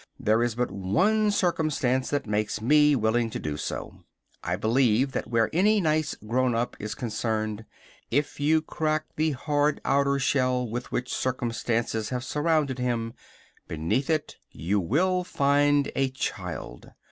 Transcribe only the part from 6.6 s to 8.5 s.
is concerned, if